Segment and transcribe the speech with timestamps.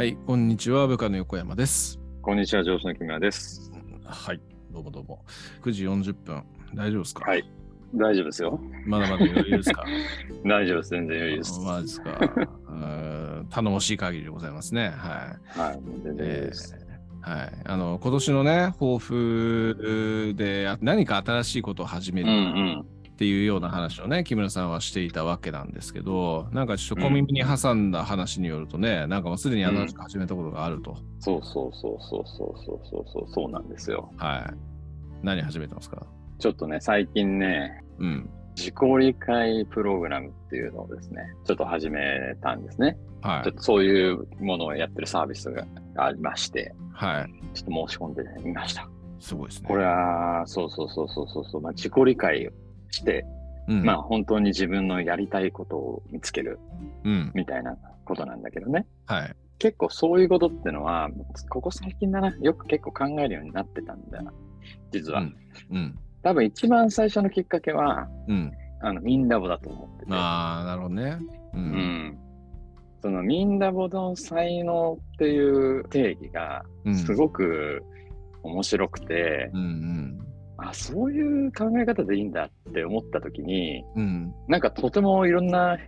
[0.00, 2.00] はい、こんにちは、部下の横山です。
[2.22, 3.70] こんにちは、上司の木村です。
[4.06, 5.26] はい、どうもどうも。
[5.62, 6.42] 9時40分、
[6.74, 7.28] 大丈夫ですか？
[7.28, 7.44] はい。
[7.94, 8.58] 大丈夫ですよ。
[8.86, 9.84] まだまだ余裕ですか？
[10.46, 10.88] 大丈夫です。
[10.88, 11.60] 全然余裕です。
[11.60, 12.18] まあですか。
[13.50, 14.88] 頼もしい限りでございますね。
[14.88, 15.58] はい。
[15.58, 15.80] はい。
[16.02, 16.74] 全然余裕えです。
[17.22, 22.86] ーはい、あの今年のね抱負であ何か新しいことを始めうんるうん。
[23.20, 34.10] っていうような話をね、木村さんはしていたわけなんですけどなんかちょっと小耳に挟んだ話によるとね、なんかもうすでに新しく始めたことがあると、そうそうそうそうそうそうそうそうそうなんですよ。
[34.16, 34.54] はい
[35.22, 36.06] 何始めてますか
[36.38, 42.96] ちょっとね、最近ね、うん自己理解プログラムっていうのをですね、ちょっと始めたんですね。
[43.20, 45.66] はいちょっとそういうものをやってるサービスが
[45.96, 48.88] ありまして、はいちょっと申し込んでみました。
[49.18, 52.50] すごいですねこれは、そうそうそうそうそうそう、まあ、自己理解
[52.90, 53.24] して、
[53.68, 53.84] うん。
[53.84, 56.58] まあ本当に自分のやりたいことを見つける
[57.04, 57.32] うん。
[57.34, 58.86] みたいなことなんだけどね。
[59.06, 59.34] はい。
[59.58, 61.10] 結構そういうことってのは、
[61.50, 64.18] ここ最近だな、よく結構考えるようになってたんだ。
[64.18, 64.32] よな、
[64.90, 65.20] 実は。
[65.20, 65.36] うん。
[65.70, 65.98] うん。
[66.22, 68.52] 多分一番最初のきっかけは、うん。
[68.82, 70.12] あの、ミンダボだと思ってて。
[70.12, 71.18] ああなるほどね。
[71.54, 71.62] ううん。
[71.64, 72.18] ん。
[73.02, 76.94] そのミンダボの才能っていう定義がうん。
[76.94, 77.82] すごく
[78.42, 80.18] 面白くて、うん
[80.62, 85.78] あ、そういう考え方でいいんだって思った時に、うんうんなんかとてもいろんな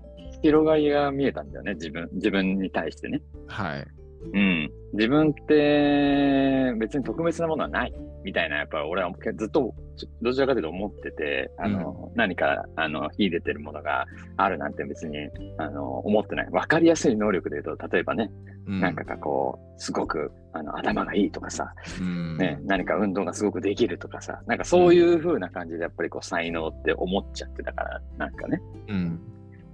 [0.42, 3.22] 広がりが見えたんだよね、自分、自分に対してね。
[3.46, 3.86] はい
[4.32, 4.70] うん。
[4.94, 9.74] 自分って別に特別なものはないみたいな、やっぱり俺はずっと
[10.20, 14.06] どちらかというと思ってて、あの、何か、あの、秀でてるものが
[14.36, 15.16] あるなんて別に、
[15.58, 16.50] あの、思ってない。
[16.50, 18.30] わかりやすい能力で言うと、例えばね、
[18.66, 28.60] うんなんかがこう、すごく、あの、頭がいいとかさ、うんね、何か運動がすごくできるとかさ、なんかそういう風な感じでやっぱりこう、才能って思っちゃってたから、なんかね。
[28.88, 29.20] うん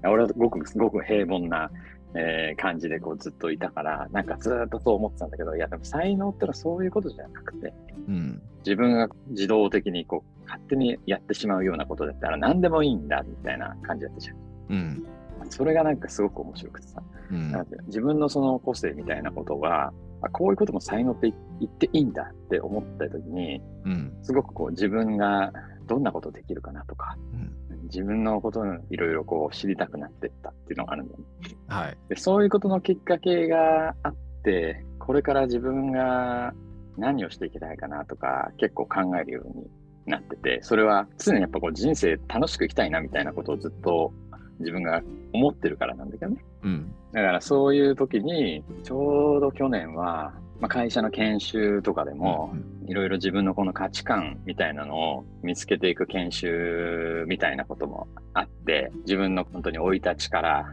[0.05, 1.71] 俺はごくすごく平凡な、
[2.15, 7.73] えー感じでこうずっといたから、なんかずーっとそう思ってたんだけど、いやでも才能ってのはそういうことじゃなくて、
[8.09, 8.43] うん。
[8.65, 14.37] 自分が自動的にこう勝手にやってしまうようなことだったら何でもいいんだみたいな感じだったじゃん。
[14.71, 15.07] うん。
[15.51, 17.67] それがなんかすごく面白くてさ、うん。
[17.87, 24.17] 自分のその個性みたいなことが、あこういうことも才能って言っていいんだって思った時に、うん。
[24.23, 25.53] すごくこう自分が
[25.87, 31.25] どんなことできるかなとか、うん自分のことをいろいろこう知りたくなってったっていうのがあるんだよね。
[31.67, 36.55] はいでそういうことのきっかけがあって、これから自分が
[36.97, 39.67] 何をしていきたいかなとか結構考えるように
[40.07, 44.13] なってて、それは常にやっぱこう人生楽しく生きたいなみたいなことをずっと
[44.61, 46.45] 自分が思ってるからなんだけどね。
[46.63, 52.53] うんだからそういう時に、ちょうど去年は、まあ、会社の研修とかでも、
[52.87, 60.67] いろいろ自分のこの価値観みたいなのを見つけていく研修みたいなこともあって、自分の本当に生い立ちから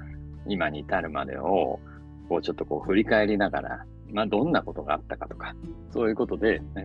[0.48, 1.80] 今に至るまでを、
[2.30, 5.54] こうちょっとこう振り返りながら、まあどんなことがあったかとか、
[5.92, 6.80] そういうことで、え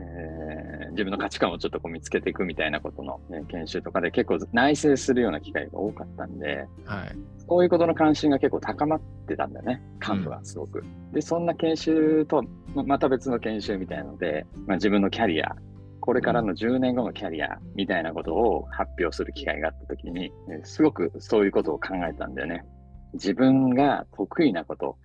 [0.57, 7.17] ー自分の価値観をちょっとこう見つけていくみたいなことの、ね、研修とかで結構内省するような機会が多かったんで、はい
[7.49, 10.85] そういうことの関心が結構高まってたんだよね、幹部はすごく。
[11.13, 12.45] で、そんな研修と、
[12.75, 15.57] ままた別の研修みたいなので、まあ、自分のキャリア、
[16.01, 20.33] これからの10年後のキャリアみたいなことを発表する機会があった時に、
[20.65, 22.65] すごくそういうことを考えたんだよね。
[23.15, 24.97] 自分が得意なこと、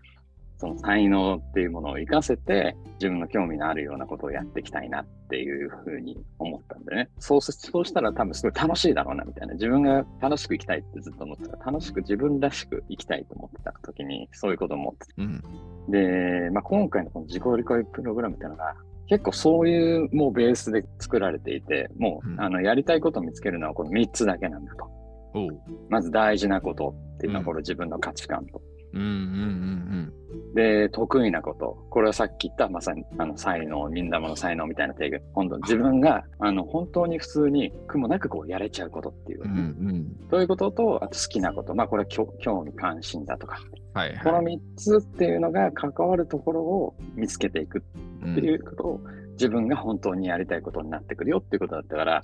[0.58, 7.10] その才能っていうものを活かせて、自分の興味のあるようなことをやっていきたいなっていうふうに思ったんでね。
[7.20, 9.54] そうすそうしたら多分すごい楽しいだろうなみたいな。
[9.54, 11.58] 自分が楽しく生きたいってずっと思ってた。
[11.58, 15.44] 楽しく自分らしく生きたいと思ってた時に、そういうことを思ってうん
[15.88, 15.92] た。
[15.92, 18.76] で、まあ、今回のこの自己理解プログラムっていうのが、
[19.08, 24.90] 結構そういうもうベースで作られていて、もう、うんあのやりたいことを見つけるのはこの3つだけなんだと。
[25.90, 28.60] まず大事なことっていうのはうんこれ自分の価値観と。
[28.60, 30.14] うんうん
[30.56, 31.78] で、得意なこと。
[31.90, 35.22] これはさっき言った、まさに、あの、才能、みんなもの才能みたいな定義。
[35.34, 39.62] 本当、自分が、あの、本当に普通に苦もなくこう、やれちゃうことっていううんうんう
[39.94, 41.76] んそういうことと、あと好きなこと。
[41.76, 43.60] まあ、これは興興味関心だとか。
[43.94, 52.24] はいこのはい3つっていうのが関わるところを見つけていくっていうことを、自分が本当にやりたいことになってくるよっていうことだったから、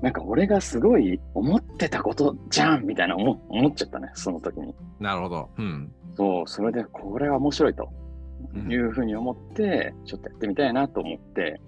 [0.00, 4.74] なんか俺がすごい思ってたことじゃんみたいな思思っちゃったね、その時に。
[5.00, 7.88] なるほどうんそう、それでこれは面白いと
[8.54, 8.72] うん。
[8.72, 11.60] いうふうに思って、ちょっとやってみたいなと思って、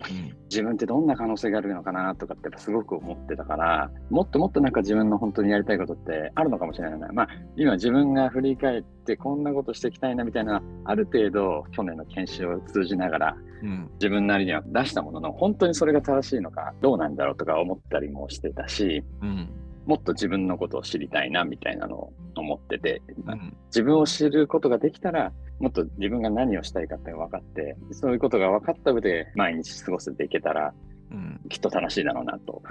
[0.51, 7.09] 自分ってどんな可能性があるのかなとかってすごく思ってたから、もっともっとなんか自分の本当にやりたいことってあるのかもしれないな。
[7.13, 13.91] まあ、今自分が振り返ってこんなことしていきたいなみたいな、ある程度去年の研修を通じながらうん。
[13.95, 19.49] 自分なりには出したものの、本当にそれが正しいのかどうなんだろうとか思ったりもしてたし、うん
[19.87, 23.57] もっと自分のことを知りたいなみたいなのを思ってて、うん。
[23.67, 30.75] 自分を知ることができたら、もっと自分が何をしたいかって分かって、そういうことが分かった上で毎日過ごせていけたら、
[31.11, 31.41] うん。
[31.49, 32.63] きっと楽しいだろうなと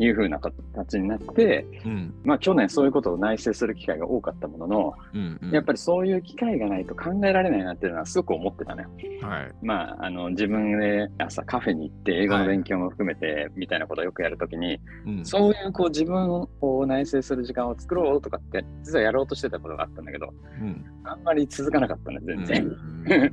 [0.00, 2.14] いうふうな形になって、うん。
[2.24, 5.50] まあ去年そういうことを内省する機会が多かったものの、うんうん。
[5.50, 8.86] やっぱりそういう機会がないと考えられないなっていうのはすごく思ってたね。
[9.20, 9.52] はい。
[9.62, 15.24] まあ、あの自分で朝カフェに行って英語の勉強も含めてみたいなことをよくやるときに、うん。
[15.24, 16.30] そういうこう自分
[16.60, 20.84] を内省する時間を作ろうとかって実はやろうとしてたことがあったんだけどうん。
[21.04, 23.30] あんまり続かなかったね全然、うん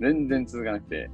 [0.00, 1.08] 全然続かなくて。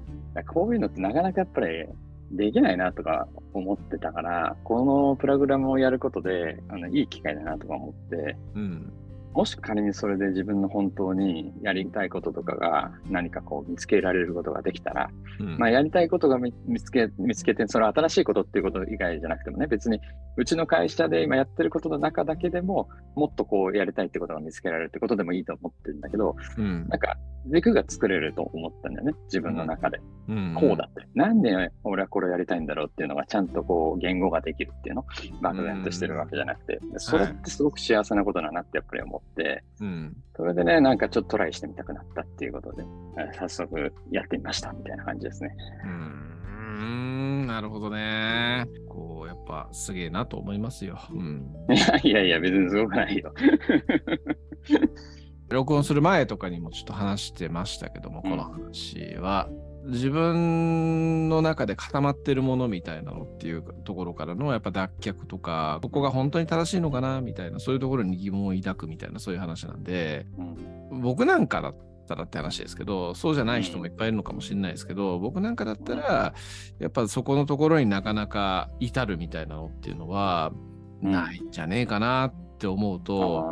[0.46, 1.84] こういうのってなかなかやっぱり
[2.32, 8.92] できないなとか思ってたからこのプログラムをやることであのいい機会だなとか思ってうん。
[9.34, 15.58] もし仮にそれで自分の本当にやりたいこととかが何かこう見つけられることができたら、うん。
[15.58, 20.00] まあ、やりたいことが見見つけ見つけて、それは新しいことっていうこと以外じゃなくてもね、別に
[20.36, 26.86] うちの会社で今やってることの中だけでも、もっとこうやりたいってことが見つけられるってことでもいいと思ってるんだけど、うん。
[26.88, 30.00] なんか軸が作れると思ったんだよね、自分の中で。
[30.28, 30.54] うん。
[30.58, 31.08] こうだって。
[31.14, 35.04] なんで俺はこれやりたいんだろうっていうのがちゃんとこう言語ができるっていうの、
[35.40, 42.84] 漠然としてるわけじゃなくて、それってすごく幸せなことだなってやっぱり思って、うんそれでね、なんかちょっとトライしてみたくなったっていうことで、
[43.18, 45.54] え早速やってみましたみたいな感じですね。
[45.84, 48.64] うーんなるほどね。
[48.88, 50.98] こう、やっぱすげえなと思いますよ。
[51.12, 51.46] うん。
[51.70, 53.34] い やいやいや、別にすごくないよ。
[55.50, 59.50] 録音する前とかにもちょっと話してましたけども、うんこの話は。
[59.84, 71.74] 自分の中で固まってるものみたいなのっていうところからのやっぱ脱却とか、ここが本当に正しいのかなみたいな、そういうところに疑問を抱くみたいな、そういう話なんで、うん僕なんかだっ
[72.06, 76.34] たらって話ですけど、そうじゃない人もいっぱいいるのかもしれないですけど、僕なんかだったら、
[76.78, 80.72] やっぱそこのところになかなか至るみたいなのっていうのは、うん
[81.10, 83.44] ないんじゃねえかなって思うと、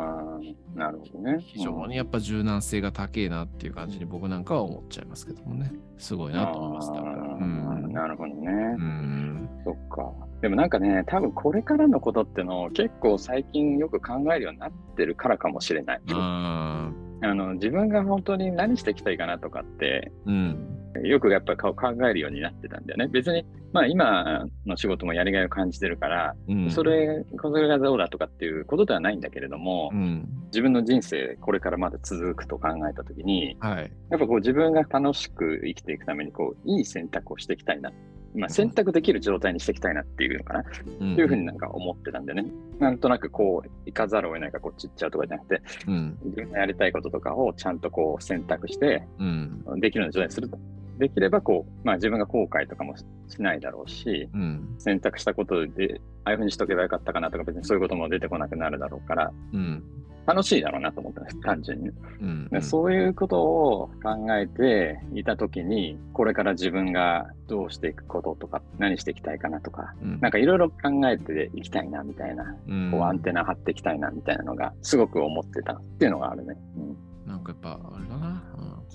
[0.75, 1.37] なるほどね。
[1.39, 5.71] 非常にやっぱ柔軟性が高えなっていう感じに僕なんかは思っちゃいますけどもね。
[5.97, 6.87] すごいなと思います。
[6.91, 7.23] だから。
[7.23, 7.91] うん。
[7.91, 8.51] なるほどね。
[8.51, 9.49] うん。
[9.65, 10.11] そっか。
[10.41, 16.01] でもなんかね、多分これからのことってのを結構最近よく考えるようになってるからかもしれない。
[16.13, 16.91] あ
[17.23, 20.70] あの自分が本当に何していきたいかなとかって、ーうん。
[20.99, 21.73] よくやっぱり考
[22.07, 23.07] えるようになってたんだよね。
[23.07, 26.69] 別に、まあ今の仕事もやりがいを感じてるから、うん。
[26.69, 30.27] それ、これがどうだとかっていうことではないんだけれども、うん。
[30.45, 33.91] 自分の人生これからまだ続くと考えたときに、はい。
[34.09, 37.91] やっぱこう自分が楽しく生きていくためにこういい選択をしていきたいな。
[38.35, 42.45] まあ、選択できる状態にしていきたいなっていうのかな、っっていうふうになんか思ってたんでね。
[42.79, 46.17] なんとなくこう、行かざるを得ないからこっち行っちゃうとかじゃなくて、うん。
[46.23, 49.63] 自分がやりたいこととかをちゃんとこう選択して、うん。
[49.79, 50.59] できるような状態にすると。
[51.01, 53.03] できればこう、まあ自分が後悔とかもし
[53.41, 54.75] ないだろうし、うん。
[54.77, 59.83] 選択したことで、ああいうふうにしとけばよかったかなとか、別にそういうことも出てこなくなるだろうから、うん。
[60.27, 61.89] 楽しいだろうなと思ったんです、単純に。
[61.89, 62.47] うん。
[62.49, 70.19] でそういうことを考えていたときに、これから自分がどうしていくこととか、何していきたいかなとか、うん。
[70.21, 70.75] なんかいろいろ考
[71.09, 76.55] えていきたいなみたいな、うんこうアンテナ張っていきたいなみたいなのが、すごく思ってたっていうのがあるね。
[76.77, 77.10] うん
[77.41, 78.43] なんかやっぱあれだな、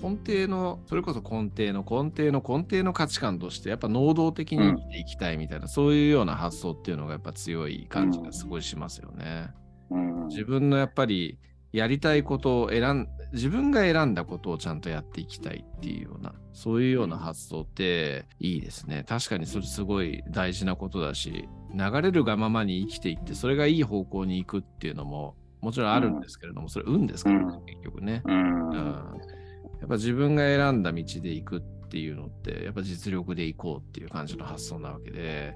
[0.01, 0.17] うん。
[0.17, 9.49] 根底のそれこそ根底の根底の根底の価値観としてやっぱ能動的に生きていきたいみたいな、そういうような発想っていうのがやっぱ強い感じがすごいしますよね。
[9.89, 10.27] うん。
[10.27, 11.37] 自分のやっぱり
[11.73, 19.03] やりたいことを選ん自分が選んだことをちゃんとやっていきたいっていうようなそういうような発想っていいですね。
[19.07, 27.65] 確かにそれすごい大事なことだし流れるがままに生きていってそれがいい方向に行くっていうのももちろんあるんですけれども、それ運ですからね、うん。
[27.65, 28.69] 結局ね、うん。
[28.69, 35.55] うん、やっぱ自分が選んだ道で行くっていうのってやっぱ実力で行こうっていう感じの発想なわけで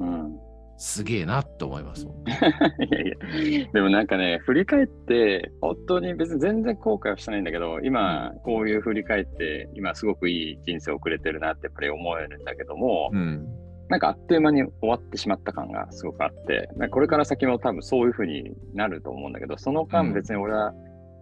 [0.00, 0.38] うん。
[0.80, 3.00] すげえなって思いますもん いや
[3.42, 13.48] いや、でもなんかね、振り返って、本当に別に全然後悔はしてないんだけど、今、こういう振り返って、今すごくいい人生を送れてるなってやっぱり思えるんだけども、うん
[13.88, 20.72] なんかあっという間に終わってしまった感がすごくあって、これから先も多分そういう風になると思うんだけど、その間別に俺は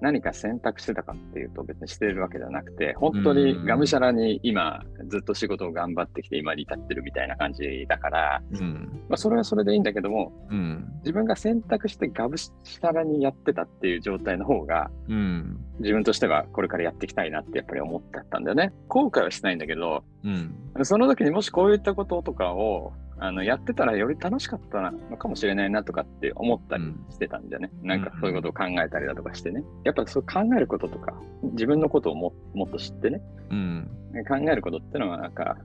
[0.01, 9.01] 何か選択してたかっていうと別にしてるわけじゃなくて、本当にがむしゃらに今ずっと仕事を頑張ってきて今に至ってるみたいな感じだから、うん。
[9.09, 10.87] まあそれはそれでいいんだけども、うん。
[10.99, 18.73] 自分が選択してがむしゃらにやってたっていう状態の方が、うん自分としてはこれからやっていきたいなってやっぱり思ってたんだよね。
[18.89, 27.71] 後悔はしないんだけど、うんその時にもしこういったこととかをあのやってたらより楽しかったのかもしれないなとかって思ったりしてたんだよね。
[27.83, 29.65] なんかそういうことを考えたりだとかしてね。
[29.85, 31.15] やっぱそう考えることとか、
[31.53, 33.91] 自分のことをももっと知ってね、うん
[34.29, 35.57] 考えることってのはなんか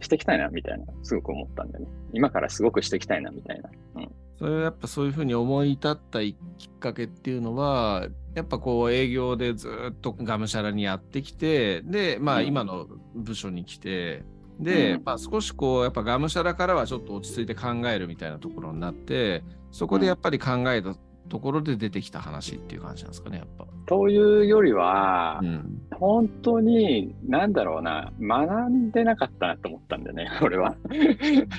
[0.00, 1.90] していきたいなみたいな、すごく思ったんだよね。
[2.12, 3.70] 今からすごくしていきたいなみたいな。
[3.96, 14.24] うんそれはやっぱそういうふうに思い立ったきっかけっていうのは、やっぱこう営業でずっとがむしゃらにやってきて、で、まあ今の部署に来て、
[14.58, 20.96] で、うんまあ少しこう、やっぱがむしゃらからはちょっと落ち着いて考えるみたいなところになって、そこでやっぱり考えた
[21.28, 23.66] ところで出てきた話っていう感じなんですかね、やっぱ。
[23.84, 25.82] というよりは、うん。
[25.92, 30.76] 本当に、なんだろうな、学んでなかったなと思ったんだよね、 俺は。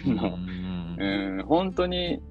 [0.06, 2.31] もう うん、本当に、ず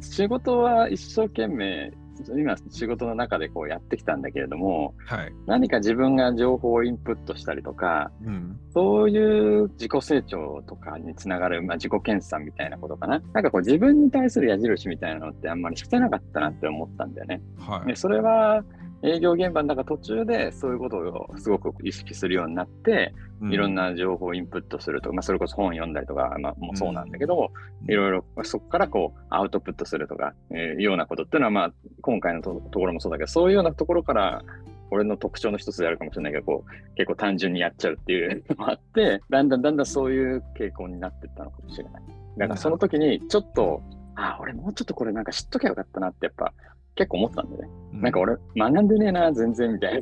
[0.00, 1.92] 仕事は一生懸命、
[2.36, 5.32] 今仕事の中でこうやってきたんだけれども、はい。
[5.46, 8.58] 何か自分が情報をインプットしたりとか、うん。
[8.74, 13.20] そういう自己成長とかにつながる、まあ、自己研鑽みたいなことかな。
[13.32, 17.40] なんかこう自分に対する矢印みたいなのってあんまりしてなかったなって思ったんだよね。
[17.58, 17.96] はいで。
[17.96, 18.64] それは
[19.02, 23.14] 営業現場の中途中でそういうことをすごく意識するようになって、
[23.50, 27.50] いろんな情報をインプットするとか、まあ、それこそ本読んだりとか、まあ、もうそうなんだけど、
[27.82, 27.90] うん。
[27.90, 34.42] いろいろそこからこうアウトプットするとか、えーようなことっていうのは、まあ、今回のとところもそうだけど、そういうようなところから、
[34.90, 42.02] 俺の特徴の一つであるかもしれないけど、こう結構単純にやっちゃうっていうのもあって、だんだんだんだんそういう傾向になっていったのかもしれない。
[42.36, 43.82] だからその時にちょっと、
[44.16, 46.52] あ、俺もうちょっとこれなんか知っときゃよかったなってやっぱ
[46.94, 47.68] 結構思ったんだよね。
[47.94, 50.00] うなんか俺、学んでねえな、全然みたいな。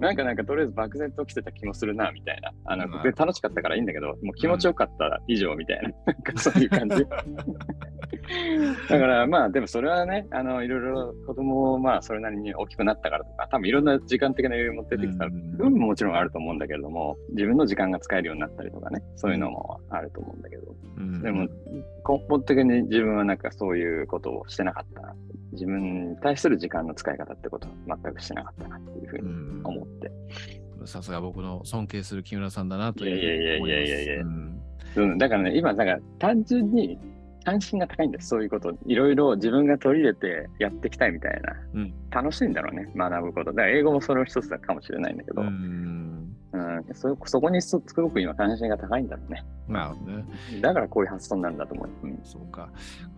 [0.00, 2.52] なんかなんかとりあえず漠然と来てた気もするな、みたいな。
[2.64, 5.90] あの、うんで楽しかったからいいんだけど、もう気持ちよかった以上みたいな。
[6.06, 6.96] なんかそういう感じ。
[8.88, 21.48] だからまあ、でもそれはね、あの、いろいろ子供まあそれなりに大きくなったからとか、多分いろんな時間的な余裕も出てきた分ももちろんあると思うんだけれども、自分の時間が使えるようになったりとかね、そういうのもあると思うんだけど、うんでも
[22.08, 25.14] 根本的に自分はなんかそういうことをしてなかったな。
[25.52, 30.10] 自分に対する時間の使い方ってことは全くしてなかったなっていうふうにうん思って。
[30.86, 34.22] さすが僕の尊敬する木村さんだなといやいやいやいやいやいや。
[34.22, 34.46] 思ま
[34.94, 35.00] す。
[35.00, 36.98] うん、だからね、今、だから単純に
[37.44, 38.28] 関心が高いんです。
[38.28, 38.72] そういうこと。
[38.86, 41.54] いろいろ自分が取り入れてやっていきたいみたいな。
[41.74, 43.52] うん楽しいんだろうね、学ぶこと。
[43.52, 46.34] だから英語もそれの一つだかもしれないんだけど、ううんん。
[46.92, 49.44] そそこにすすごく今関心が高いんだろうね。
[49.66, 50.24] なるほどね。
[50.60, 51.88] だからこういう発想になるんだと思う。
[52.04, 52.68] うんそうか。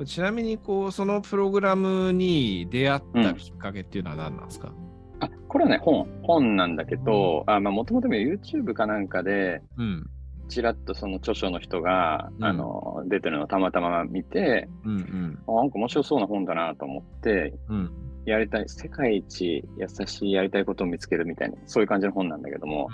[0.05, 4.73] ちなみに、こう、そのプログラムに出会ったきっかけっていうのは何なんですか、
[5.21, 10.07] あ、これはね、本、本なんだけど、あ、まあ、もともと YouTube かなんかで、うん。
[10.49, 15.39] ちらっとその著書の人が、うんあの出てるのをたまたま見て、うんうん。
[15.47, 17.91] あなんか面白そうな本だなと思って、うん。
[18.25, 22.89] やりたい、世界一優しいやりたいことを見つけるみたいな、そういう感じの本なんだけども、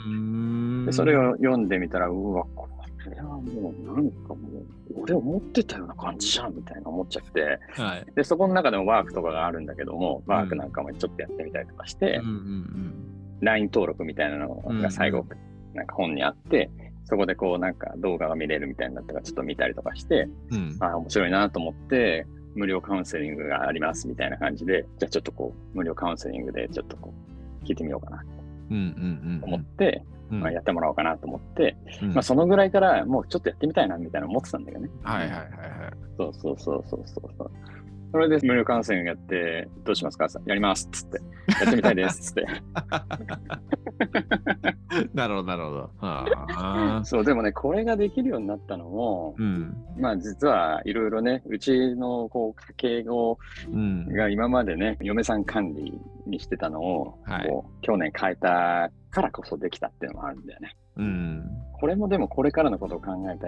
[0.87, 2.69] でそれを読んでみたら、うわ、こ
[3.09, 8.07] れはもうなんかもう、俺思ってたような感じじゃんみたいな思っちゃって、はい。
[8.17, 12.95] で、そこの中でもワークとかがあるんだけども、ワークなんかもちょっとやってみたりとかしてうん、うん。
[13.41, 15.25] LINE 登録みたいなのが最後、
[15.75, 16.71] なんか本にあって、
[17.11, 20.77] そこでこうなんか動画が見れるみたいになったからちょっと見たりとかして、うん。
[20.79, 22.25] あ面白いなと思って、
[22.55, 27.13] 無料カウンセリングがありますみたいな感じで、じゃあちょっとこう、無料カウンセリングでちょっとこ
[27.63, 28.25] う、聞いてみようかな
[28.71, 30.41] うんうんとうん思って、うん。
[30.41, 34.91] まあ、やってもらおうかなと思って、うんまあそのぐらいからもうちょっとやってみたいなみたいな思ってたんだけどね。
[35.03, 35.51] はいはいはいはい。
[36.17, 37.51] そうそうそうそうそう
[38.13, 40.29] それで無料カウンセリングやって、どうしますか？
[40.47, 41.19] やりますっつって、
[41.63, 42.47] やってみたいですっ つって。
[45.15, 45.91] なるほど、なるほど。
[45.99, 47.05] はあ。
[47.05, 49.75] そう、でもね、これができるようになったのも、うん。
[49.99, 53.39] まあ実はいろいろね、うちのこう家計を
[53.73, 54.09] うん。
[54.13, 60.77] が今までね、嫁さん管理にしてたのを、はいこう去年変えたからこそできたっていうのもあるんだよね。
[60.97, 61.45] うん。
[61.75, 63.47] これもでもこれからのことを考えて、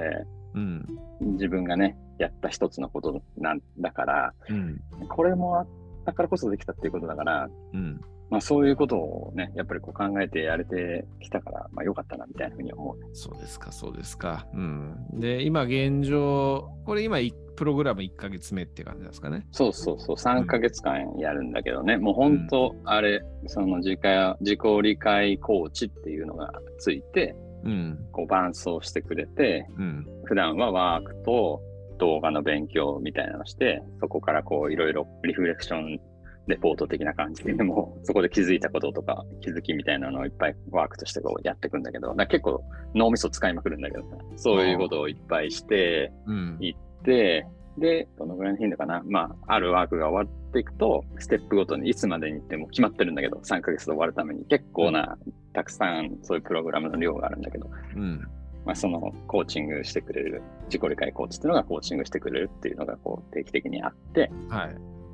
[0.55, 0.87] うん。
[1.33, 4.81] 自分がね、やった一つのことなんだから、うん。
[5.09, 5.67] これもあっ
[6.07, 8.01] たからこそできたっていうことだから、うん。
[8.31, 13.09] まあそういうことをね、やっぱりこう考えてやれてきたから、まあ良かったなみたいなふうに思うね。
[13.13, 14.47] そうですか、そうですか。
[14.55, 14.97] うん。
[15.15, 19.47] で、今現状、これ今、いプログラム1ヶ月目って感じですかね。
[19.51, 27.99] そうそうそう、3ヶ月間やるんだけどね、もう本当、あれ、その自家自己理解コーチっていうのがついて、うん。
[28.13, 30.07] こう伴走してくれて、うん。
[30.25, 31.61] 普段はワークと
[32.03, 36.01] 動画の勉強みたいなのをして、そこからこういろいろリフレクション
[36.49, 42.65] レポート的な感じで、も うそこで気づいたこととか気づきみたいなのをいっぱいワークとしてこうやっていくんだけど、結構
[42.97, 46.57] 脳みそ使いまくるんだけどさ、そういうことをいっぱいして、うん。
[46.59, 47.47] 行って、
[47.79, 49.03] で、どのぐらいの頻度かな。
[49.07, 55.17] まあ、あるワークが終わっていくと、ステップごとにいつまでに行っても決まってるんだけど、3ヶ月で終わるために結構な、
[55.55, 58.29] たくさんそういうプログラムの量があるんだけど、うん。
[58.65, 64.67] まあ、そのコーチングしてくれる、自己理解コーチっていうのがコーチングしてくれるっていうのがこう定期的にあって、は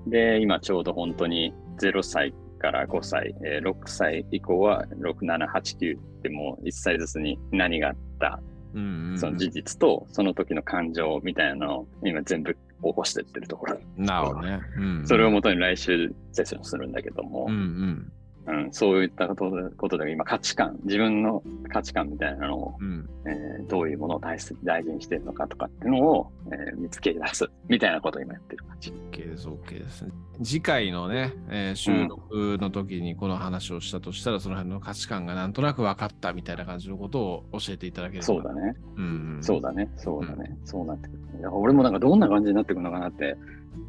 [0.06, 0.10] い。
[0.10, 8.40] で、今ちょうど本当に0歳から5歳、えー6歳以降は6、7、8、9ってもう1歳ずつに何があった
[8.74, 9.18] うんうん。
[9.18, 13.78] その事実とその時の感情みたいなのを今全部起こしてってるところ。
[13.96, 14.60] なるほどね。
[14.76, 18.12] うん、それをもとに来週セッションするんだけども、うんうん。
[18.48, 23.08] うん、そういったことでことで今価値観、自分の価値観みたいなのを、うん。
[23.26, 28.90] えーどういうものを大切大事にしてるのかとかっていうのを、えー見つけ出すみたいなことを今やってる感じ。
[29.12, 30.06] OK です、OK です。
[30.42, 38.24] 次回のね、えー収録の時にこの話をしたとしたら、その辺の価値観がなんとなく分かったみたいな感じのことを教えていただければ。
[38.24, 38.74] そうだね。
[38.96, 39.44] うんうん。
[39.44, 39.90] そうだね。
[39.96, 40.56] そうだね。
[40.64, 41.18] そうなってくる。
[41.52, 43.36] 俺もなんかどんな感じになってくるのかなって、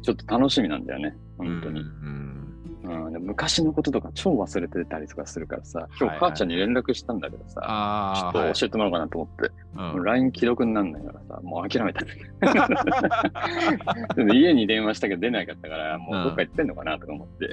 [0.02, 1.16] ちょっと楽しみなんだよね。
[1.38, 1.80] 本当に。
[1.80, 2.49] うんうん
[2.82, 6.16] うん、で昔のこととか超忘れてたりとかするからさ、今はいはい。
[6.16, 12.04] 日母ちゃんに連絡したんだけどさ、ああ、ちょっと教えてもらおうかなと思って、はいもう LINE 既読になんないからさ、もう諦めた。
[14.34, 17.46] 家に電話したけど出なかったから、もうどっか行ってんのかなとか思って、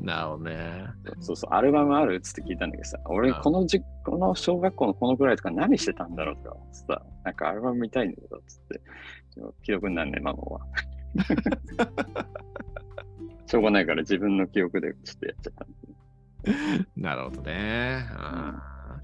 [0.00, 0.86] なるほどね。
[1.20, 3.42] そうそう、アルバムあるっつって聞いたんだけどさ、俺うん。
[3.42, 8.80] このじ、この小学校のこのくらいとか何してたんだろうとか思ってさ、なんかアルバム見たいんだけどっつって、
[9.62, 10.60] 記憶になんねえ、孫は。
[13.50, 15.66] しょうがないから自分の記憶でちょっとやっちゃった。
[16.96, 18.06] なるほどね。
[18.12, 19.00] あ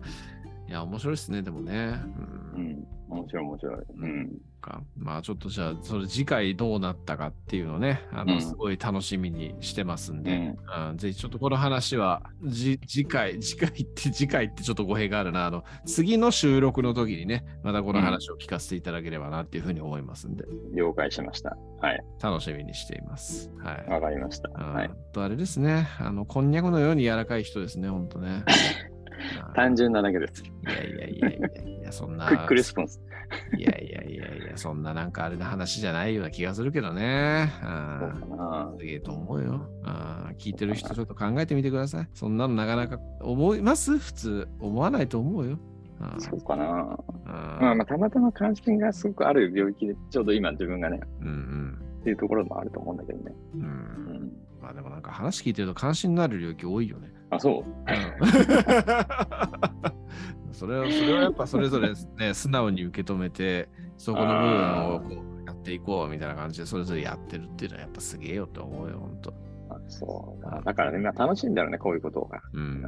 [0.67, 2.01] ーいや、面白いですね、でもね。
[2.55, 3.85] うんうん、面白い面白い。
[3.97, 4.41] うん。
[4.67, 20.45] かまあちょっとじゃあ、それ次回どうなったかっていうのをね、あの、うんすごい楽しみにしてますんで、うんうんぜひちょっとこの話は、じ次回、次回って、次回ってちょっと語弊があるな、あの、次の収録の時にね、またこの話を聞かせていただければなっていうふうに思いますんで、
[20.75, 21.57] 了解しました。
[21.81, 22.01] はい。
[22.21, 23.51] 楽しみにしています。
[23.63, 23.91] はい。
[23.91, 24.51] わかりました。
[24.53, 24.91] うんはい。
[25.13, 28.45] とあれですね、あの、こんにゃくのように柔らかい人ですね、ほんとね。
[29.55, 30.43] 単純なだけです。
[30.43, 32.27] いやいやいやいやいや、そんな。
[32.27, 33.01] クイックレスポンス。
[33.59, 37.51] いやいやいやいや、そんななんかあれな話じゃないような気がするけどね。
[37.61, 38.73] そううんかな。
[38.79, 39.69] すげえと思うよ。
[39.85, 42.09] あー聞いてる人ちょっと考えてみてください。
[42.15, 43.99] そんなのなかなか思います？
[43.99, 44.49] 普通。
[44.61, 45.59] 思わないと思うよ。
[46.19, 46.65] そうかな。
[47.27, 53.33] あーまあまあ、たまたま関心がすごくある病気で、ちょうど今自分がね、うんっていうところもあると思うんだけどね。
[53.55, 53.61] うん。
[53.63, 53.65] う。
[53.65, 53.71] うん
[54.27, 54.33] ん。
[54.61, 57.11] まあでもなんか話聞いてると関心のある領域多いよね。
[57.31, 57.69] あ、そう。
[57.69, 57.77] うん
[60.57, 69.35] それを、それをやっぱそれぞれね、素直に受け止めて、そこの部分をこうやっていこうみたいな感じで、それぞれやってるっていうのはやっぱすげえよって思うよ、ほんと。
[69.69, 70.63] あそうだ。
[70.65, 72.41] だからね、まあ楽しいんだろうね、こういうことが。
[72.55, 72.85] うん。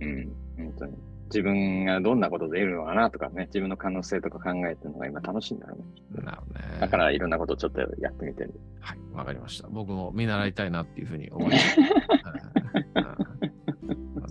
[0.00, 0.32] うん。
[0.56, 0.94] 本当に。
[1.26, 5.78] 自分がどんなことで得るのかなとかね、自分の可能性とか考えてるのが今楽しいんだろ
[6.14, 6.24] うね。
[6.24, 6.78] なるほどね。
[6.80, 8.60] だからいろんなことをちょっとやってみてる。
[8.80, 9.68] はい、わかりました。
[9.68, 11.76] 僕も見習いたいなっていうふうに思います。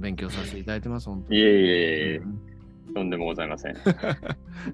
[0.02, 1.40] 勉強させていただいてます、本当に。
[1.40, 2.39] いえいえいえう、ん
[2.94, 3.76] とんでもございません。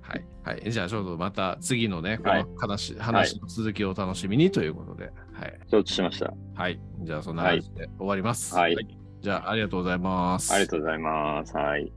[0.01, 0.71] はい、はい。
[0.71, 5.59] じゃあ、ちょっとまた次のね、こはいの話,、話の続きをお楽しみにということで、はい。
[5.69, 6.33] 承知しました。
[6.55, 6.79] はい。
[7.01, 8.55] じゃあ、そんな感じで終わります。
[8.55, 8.75] はい
[9.21, 10.53] じゃあ、ありがとうございます。
[10.53, 11.57] ありがとうございます。
[11.57, 11.91] はい。